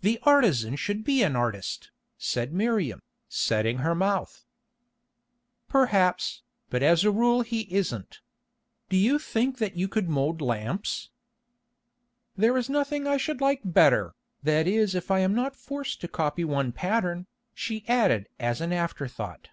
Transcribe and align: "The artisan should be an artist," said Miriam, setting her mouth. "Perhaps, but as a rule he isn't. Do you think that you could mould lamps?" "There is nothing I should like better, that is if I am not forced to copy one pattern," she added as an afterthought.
"The 0.00 0.18
artisan 0.22 0.76
should 0.76 1.04
be 1.04 1.22
an 1.22 1.36
artist," 1.36 1.90
said 2.16 2.54
Miriam, 2.54 3.02
setting 3.28 3.80
her 3.84 3.94
mouth. 3.94 4.46
"Perhaps, 5.68 6.42
but 6.70 6.82
as 6.82 7.04
a 7.04 7.10
rule 7.10 7.42
he 7.42 7.70
isn't. 7.70 8.22
Do 8.88 8.96
you 8.96 9.18
think 9.18 9.58
that 9.58 9.76
you 9.76 9.88
could 9.88 10.08
mould 10.08 10.40
lamps?" 10.40 11.10
"There 12.34 12.56
is 12.56 12.70
nothing 12.70 13.06
I 13.06 13.18
should 13.18 13.42
like 13.42 13.60
better, 13.62 14.14
that 14.42 14.66
is 14.66 14.94
if 14.94 15.10
I 15.10 15.18
am 15.18 15.34
not 15.34 15.54
forced 15.54 16.00
to 16.00 16.08
copy 16.08 16.44
one 16.44 16.72
pattern," 16.72 17.26
she 17.52 17.86
added 17.86 18.30
as 18.40 18.62
an 18.62 18.72
afterthought. 18.72 19.50